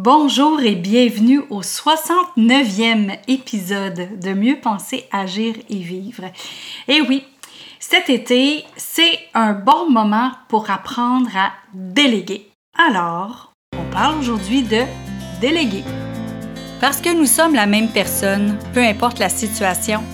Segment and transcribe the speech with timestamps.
[0.00, 6.22] Bonjour et bienvenue au 69e épisode de Mieux penser, agir et vivre.
[6.86, 7.24] Et oui,
[7.80, 12.48] cet été, c'est un bon moment pour apprendre à déléguer.
[12.78, 14.82] Alors, on parle aujourd'hui de
[15.40, 15.82] déléguer.
[16.80, 20.04] Parce que nous sommes la même personne, peu importe la situation,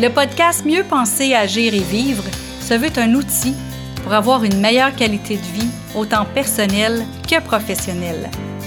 [0.00, 2.24] le podcast Mieux penser, agir et vivre
[2.62, 3.54] se veut un outil
[4.02, 8.30] pour avoir une meilleure qualité de vie, autant personnelle que professionnelle.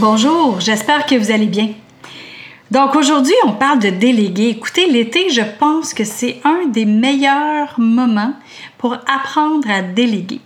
[0.00, 1.74] Bonjour, j'espère que vous allez bien.
[2.70, 4.48] Donc aujourd'hui, on parle de déléguer.
[4.48, 8.32] Écoutez, l'été, je pense que c'est un des meilleurs moments
[8.78, 10.40] pour apprendre à déléguer.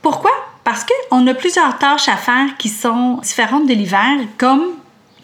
[0.00, 0.30] Pourquoi?
[0.62, 4.62] Parce qu'on a plusieurs tâches à faire qui sont différentes de l'hiver, comme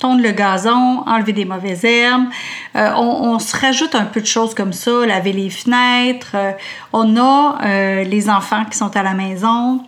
[0.00, 2.26] tondre le gazon, enlever des mauvaises herbes.
[2.74, 6.32] Euh, on, se rajoute un peu de choses comme ça, laver les fenêtres.
[6.34, 6.50] Euh,
[6.92, 9.80] on a euh, les enfants qui sont à la maison.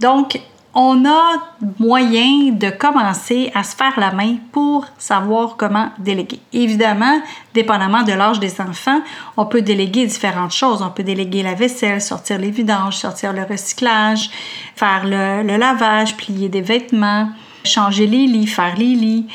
[0.00, 0.40] Donc,
[0.74, 1.34] on a
[1.78, 6.40] moyen de commencer à se faire la main pour savoir comment déléguer.
[6.52, 7.20] Évidemment,
[7.54, 9.00] dépendamment de l'âge des enfants,
[9.36, 10.82] on peut déléguer différentes choses.
[10.82, 14.30] On peut déléguer la vaisselle, sortir les vidanges, sortir le recyclage,
[14.76, 17.28] faire le, lavage, plier des vêtements,
[17.64, 19.26] changer les lits, faire les lits.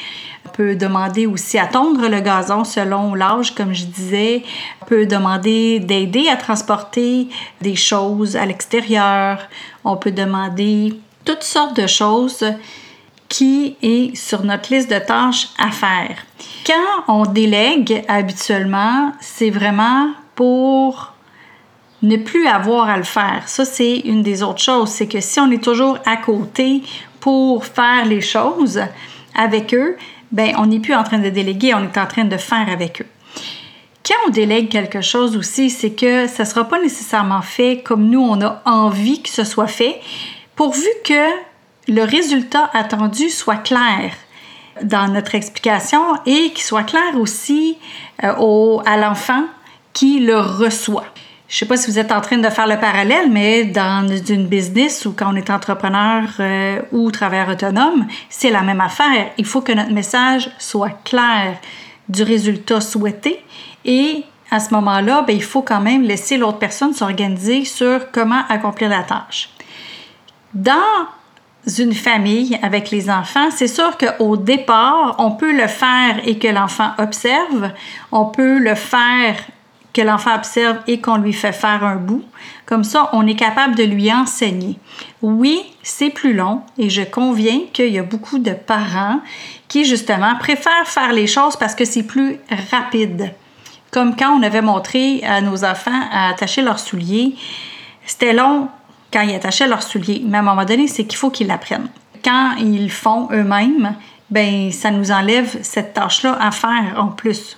[0.45, 4.43] On peut demander aussi à tondre le gazon selon l'âge, comme je disais.
[4.81, 7.27] On peut demander d'aider à transporter
[7.59, 9.39] des choses à l'extérieur.
[9.83, 10.93] On peut demander
[11.25, 12.45] toutes sortes de choses
[13.27, 16.15] qui est sur notre liste de tâches à faire.
[16.65, 21.13] Quand on délègue habituellement, c'est vraiment pour
[22.03, 23.43] ne plus avoir à le faire.
[23.47, 24.89] Ça, c'est une des autres choses.
[24.89, 26.83] C'est que si on est toujours à côté
[27.19, 28.81] pour faire les choses
[29.33, 29.97] avec eux,
[30.31, 33.01] ben on n'est plus en train de déléguer, on est en train de faire avec
[33.01, 33.07] eux.
[34.05, 38.07] Quand on délègue quelque chose aussi, c'est que ça ne sera pas nécessairement fait comme
[38.07, 39.99] nous, on a envie que ce soit fait,
[40.55, 41.29] pourvu que
[41.87, 44.11] le résultat attendu soit clair
[44.81, 47.77] dans notre explication et qu'il soit clair aussi
[48.23, 49.43] euh, à l'enfant
[49.93, 51.05] qui le reçoit.
[51.47, 54.07] Je ne sais pas si vous êtes en train de faire le parallèle, mais dans
[54.27, 59.31] une business ou quand on est entrepreneur euh, ou travailleur autonome, c'est la même affaire.
[59.37, 61.57] Il faut que notre message soit clair
[62.09, 63.43] du résultat souhaité
[63.85, 68.41] et à ce moment-là, ben, il faut quand même laisser l'autre personne s'organiser sur comment
[68.49, 69.49] accomplir la tâche.
[70.55, 71.05] Dans
[71.77, 76.47] une famille avec les enfants, c'est sûr qu'au départ, on peut le faire et que
[76.47, 77.71] l'enfant observe.
[78.13, 79.35] On peut le faire
[79.91, 82.23] que l'enfant observe et qu'on lui fait faire un bout.
[82.65, 84.79] Comme ça, on est capable de lui enseigner.
[85.21, 89.19] Oui, c'est plus long et je conviens qu'il y a beaucoup de parents
[89.67, 92.39] qui, justement, préfèrent faire les choses parce que c'est plus
[92.71, 93.33] rapide.
[93.91, 97.35] Comme quand on avait montré à nos enfants à attacher leurs souliers,
[98.05, 98.69] c'était long
[99.15, 100.21] quand ils attachaient leurs souliers.
[100.25, 101.87] Mais à un moment donné, c'est qu'il faut qu'ils l'apprennent.
[102.23, 103.95] Quand ils font eux-mêmes,
[104.29, 107.57] ben ça nous enlève cette tâche-là à faire en plus.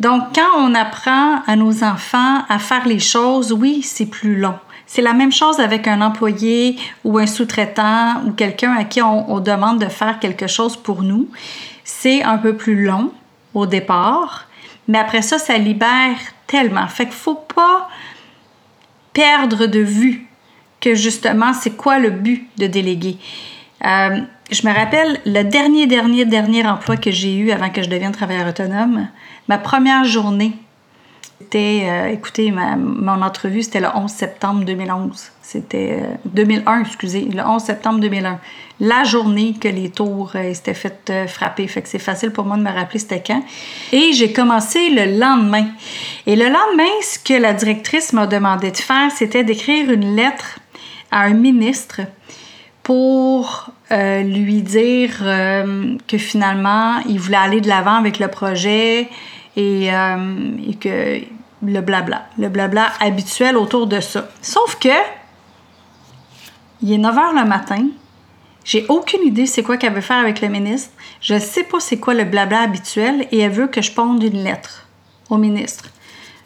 [0.00, 4.58] Donc, quand on apprend à nos enfants à faire les choses, oui, c'est plus long.
[4.86, 9.32] C'est la même chose avec un employé ou un sous-traitant ou quelqu'un à qui on,
[9.32, 11.28] on, demande de faire quelque chose pour nous.
[11.84, 13.12] C'est un peu plus long
[13.54, 14.46] au départ,
[14.88, 16.86] mais après ça, ça libère tellement.
[16.88, 17.88] Fait qu'il faut pas
[19.14, 20.29] perdre de vue
[20.80, 23.16] que justement, c'est quoi le but de déléguer.
[23.84, 24.20] Euh,
[24.50, 28.12] je me rappelle le dernier, dernier, dernier emploi que j'ai eu avant que je devienne
[28.12, 29.08] travailleur autonome.
[29.48, 30.52] Ma première journée,
[31.54, 35.30] euh, écoutez, mon entrevue, c'était le 11 septembre 2011.
[35.42, 38.38] C'était 2001, euh, excusez, le 11 septembre 2001.
[38.80, 41.66] La journée que les tours s'étaient faites frapper.
[41.66, 43.42] Fait que c'est facile pour moi de me rappeler c'était quand.
[43.92, 45.66] Et j'ai commencé le lendemain.
[46.26, 50.60] Et le lendemain, ce que la directrice m'a demandé de faire, c'était d'écrire une lettre
[51.10, 52.00] à un ministre
[52.82, 59.08] pour euh, lui dire euh, que finalement, il voulait aller de l'avant avec le projet
[59.56, 61.20] et, euh, et, que
[61.62, 64.28] le blabla, le blabla habituel autour de ça.
[64.42, 64.88] Sauf que,
[66.82, 67.86] il est 9 h le matin,
[68.64, 70.90] j'ai aucune idée c'est quoi qu'elle veut faire avec le ministre,
[71.20, 74.42] je sais pas c'est quoi le blabla habituel et elle veut que je ponde une
[74.42, 74.86] lettre
[75.28, 75.90] au ministre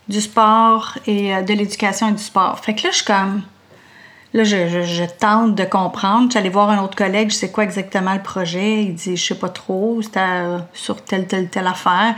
[0.09, 2.59] du sport et de l'éducation et du sport.
[2.61, 3.43] Fait que là, je suis comme
[4.35, 6.29] Là, je, tente de comprendre.
[6.33, 8.83] J'allais voir un autre collègue, je sais quoi exactement le projet.
[8.83, 12.17] Il dit, je sais pas trop, c'était euh, sur telle, telle, telle affaire.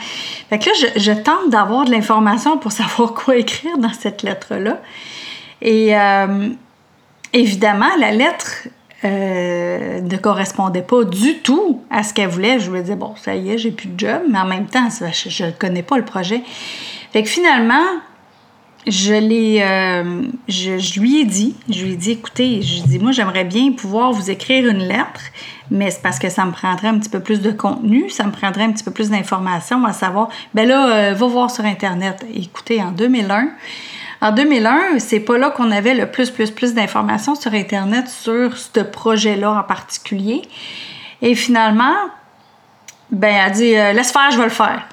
[0.49, 4.81] Fait que là, je, tente d'avoir de l'information pour savoir quoi écrire dans cette lettre-là.
[5.61, 6.49] Et euh,
[7.35, 8.69] évidemment, la lettre
[9.05, 12.61] euh, ne correspondait pas du tout à ce qu'elle voulait.
[12.61, 14.89] Je me disais, bon, ça y est, j'ai plus de job, mais en même temps,
[14.91, 16.43] je ne connais pas le projet.
[17.13, 17.85] Fait que finalement,
[18.87, 23.11] je l'ai, euh, je, lui ai dit, je lui ai dit, écoutez, je dis, moi,
[23.11, 25.21] j'aimerais bien pouvoir vous écrire une lettre,
[25.71, 28.31] mais c'est parce que ça me prendrait un petit peu plus de contenu, ça me
[28.31, 32.25] prendrait un petit peu plus d'informations à savoir, ben là, euh, va voir sur Internet.
[32.33, 33.49] Écoutez, en 2001,
[34.21, 38.57] en 2001, c'est pas là qu'on avait le plus, plus, plus d'informations sur Internet sur
[38.57, 40.43] ce projet-là en particulier.
[41.23, 41.95] Et finalement,
[43.11, 44.87] ben, elle dit, euh, laisse faire, je vais le faire.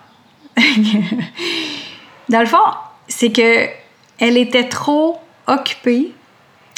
[2.29, 2.57] Dans le fond,
[3.07, 3.82] c'est que
[4.23, 6.13] elle était trop occupée.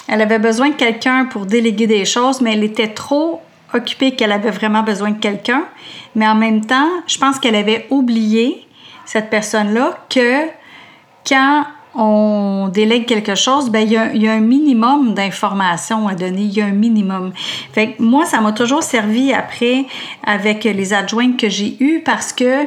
[0.08, 3.40] Elle avait besoin de quelqu'un pour déléguer des choses, mais elle était trop
[3.72, 5.66] occupée qu'elle avait vraiment besoin de quelqu'un.
[6.16, 8.68] Mais en même temps, je pense qu'elle avait oublié,
[9.06, 10.48] cette personne-là, que
[11.28, 16.54] quand on délègue quelque chose, ben, il, y a, un minimum d'informations à donner, il
[16.54, 17.32] y a un minimum.
[18.00, 19.86] Moi, ça m'a toujours servi après
[20.26, 22.66] avec les adjointes que j'ai eues parce que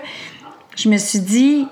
[0.77, 1.67] je me suis dit,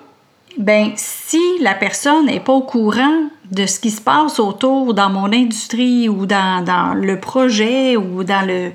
[0.59, 5.11] ben si la personne n'est pas au courant de ce qui se passe autour dans
[5.11, 8.73] mon industrie ou dans, le projet ou dans le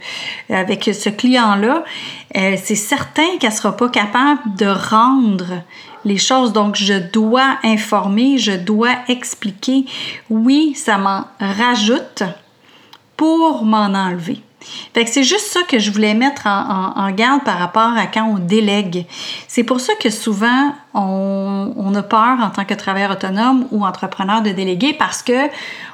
[0.50, 1.83] avec ce client-là,
[2.38, 5.63] euh, c'est certain qu'elle sera pas capable de rendre
[6.06, 6.54] les choses.
[6.54, 9.86] Donc, je dois informer, je dois expliquer.
[10.30, 12.24] Oui, ça m'en rajoute
[13.18, 14.42] pour m'en enlever.
[14.93, 18.25] Fait que c'est juste ça que je voulais mettre en, garde par rapport à quand
[18.25, 19.05] on délègue.
[19.47, 24.41] C'est pour ça que souvent, on, a peur en tant que travailleur autonome ou entrepreneur
[24.41, 25.49] de déléguer parce que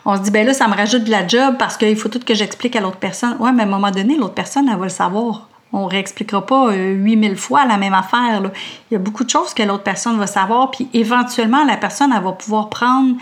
[0.06, 2.20] on se dit, ben là, ça me rajoute de la job parce qu'il faut tout
[2.20, 3.36] que j'explique à l'autre personne.
[3.40, 5.48] Ouais, mais à un moment donné, l'autre personne, elle va le savoir.
[5.74, 8.42] On réexpliquera pas 8000 euh, fois la même affaire.
[8.90, 12.14] Il y a beaucoup de choses que l'autre personne va savoir, puis éventuellement, la personne,
[12.16, 13.16] elle va pouvoir prendre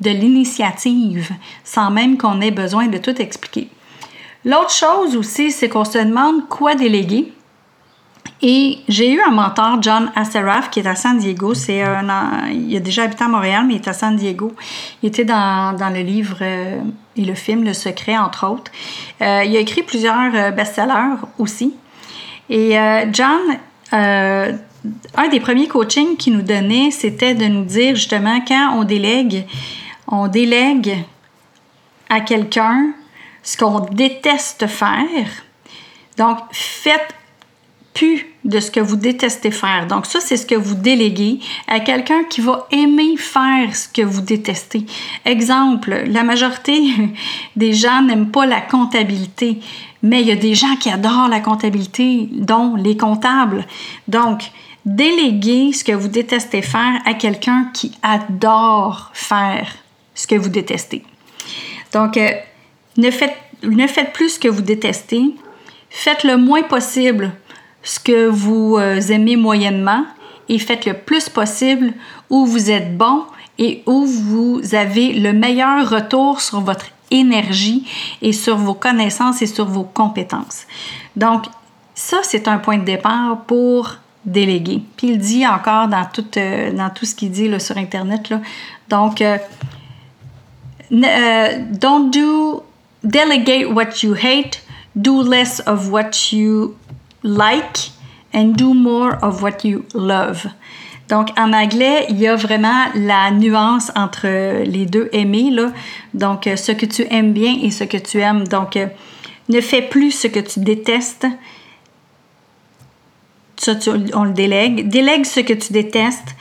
[0.00, 1.30] de l'initiative
[1.62, 3.68] sans même qu'on ait besoin de tout expliquer.
[4.44, 7.32] L'autre chose aussi, c'est qu'on se demande quoi déléguer.
[8.42, 11.52] Et j'ai eu un mentor, John Asseraf, qui est à San Diego.
[11.52, 14.54] C'est un, il a déjà habité à Montréal, mais il est à San Diego.
[15.02, 16.80] Il était dans, le livre euh,
[17.16, 18.72] et le film Le Secret, entre autres.
[19.20, 21.74] Euh, il a écrit plusieurs euh, best-sellers aussi.
[22.48, 22.76] Et
[23.12, 23.38] John,
[23.92, 29.46] un des premiers coachings qu'il nous donnait, c'était de nous dire justement quand on délègue,
[30.08, 31.04] on délègue
[32.08, 32.92] à quelqu'un
[33.42, 35.28] ce qu'on déteste faire.
[36.16, 37.14] Donc, faites
[37.94, 39.86] plus de ce que vous détestez faire.
[39.86, 44.02] Donc ça, c'est ce que vous déléguez à quelqu'un qui va aimer faire ce que
[44.02, 44.86] vous détestez.
[45.24, 46.80] Exemple, la majorité
[47.56, 49.60] des gens n'aiment pas la comptabilité,
[50.02, 53.66] mais il y a des gens qui adorent la comptabilité, dont les comptables.
[54.08, 54.50] Donc,
[54.86, 59.68] déléguez ce que vous détestez faire à quelqu'un qui adore faire
[60.14, 61.04] ce que vous détestez.
[61.92, 62.30] Donc, euh,
[63.00, 65.34] ne faites, plus ce que vous détestez.
[65.90, 67.32] Faites le moins possible
[67.82, 70.04] ce que vous euh, aimez moyennement
[70.48, 71.92] et faites le plus possible
[72.28, 73.24] où vous êtes bon
[73.58, 77.86] et où vous avez le meilleur retour sur votre énergie
[78.22, 80.66] et sur vos connaissances et sur vos compétences.
[81.16, 81.44] Donc,
[81.94, 84.82] ça, c'est un point de départ pour déléguer.
[84.96, 86.70] Puis il dit encore dans tout, euh,
[87.02, 88.32] ce qu'il dit sur Internet.
[88.88, 89.38] Donc, euh,
[90.90, 92.64] don't do
[93.02, 94.60] delegate what you hate,
[95.00, 96.76] do less of what you
[97.22, 97.90] like,
[98.32, 100.46] and do more of what you love.
[101.08, 105.72] Donc, en anglais, il y a vraiment la nuance entre les deux aimer, là.
[106.14, 108.46] Donc, euh, ce que tu aimes bien et ce que tu aimes.
[108.46, 108.86] Donc, euh,
[109.48, 111.26] ne fais plus ce que tu détestes.
[113.56, 113.72] Ça,
[114.14, 114.88] on le délègue.
[114.88, 116.36] Délègue ce que tu détestes.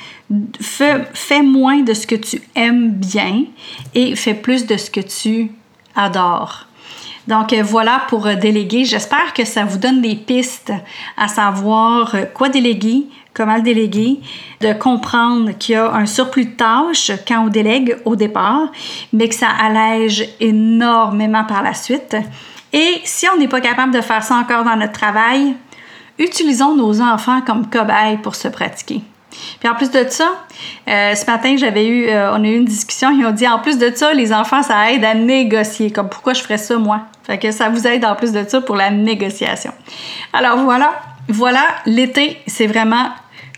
[0.62, 3.46] Fais, fais moins de ce que tu aimes bien
[3.96, 5.52] et fais plus de ce que tu
[6.00, 6.66] adore.
[7.30, 8.86] Donc euh, voilà pour euh, déléguer.
[8.86, 10.74] J'espère que ça vous donne des pistes
[11.16, 14.20] à savoir euh, quoi déléguer, comment le déléguer,
[14.62, 18.72] de comprendre qu'il y a un surplus de tâches quand on délègue au départ,
[19.14, 22.18] mais que ça allège énormément par la suite.
[22.74, 25.56] Et si on n'est pas capable de faire ça encore dans notre travail,
[26.18, 29.02] utilisons nos enfants comme cobayes pour se pratiquer.
[29.60, 30.46] Puis en plus de ça,
[30.88, 33.60] euh, ce matin, j'avais eu, euh, on a eu une discussion, ils ont dit en
[33.60, 35.92] plus de ça, les enfants, ça aide à négocier.
[35.92, 37.02] Comme pourquoi je ferais ça, moi?
[37.24, 39.72] Fait que ça vous aide en plus de ça pour la négociation.
[40.34, 40.92] Alors voilà,
[41.28, 43.10] voilà, l'été, c'est vraiment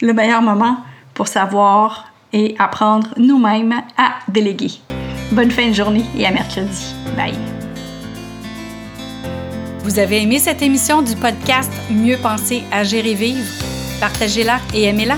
[0.01, 0.77] le meilleur moment
[1.13, 4.71] pour savoir et apprendre nous-mêmes à déléguer.
[5.31, 6.93] Bonne fin de journée et à mercredi.
[7.15, 7.37] Bye!
[9.83, 13.49] Vous avez aimé cette émission du podcast Mieux penser, agir et vivre?
[13.99, 15.17] Partagez-la et aimez-la.